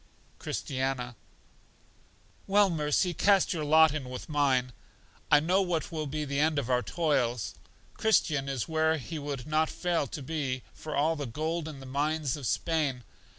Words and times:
Christiana: 0.39 1.15
Well, 2.47 2.71
Mercy, 2.71 3.13
cast 3.13 3.53
your 3.53 3.63
lot 3.63 3.93
in 3.93 4.09
with 4.09 4.27
mine; 4.29 4.73
I 5.29 5.39
know 5.39 5.61
what 5.61 5.91
will 5.91 6.07
be 6.07 6.25
the 6.25 6.39
end 6.39 6.57
of 6.57 6.71
our 6.71 6.81
toils. 6.81 7.53
Christian 7.93 8.49
is 8.49 8.67
where 8.67 8.97
he 8.97 9.19
would 9.19 9.45
not 9.45 9.69
fail 9.69 10.07
to 10.07 10.23
be 10.23 10.63
for 10.73 10.95
all 10.95 11.15
the 11.15 11.27
gold 11.27 11.67
in 11.67 11.79
the 11.81 11.85
mines 11.85 12.35
of 12.35 12.47
Spain. 12.47 13.03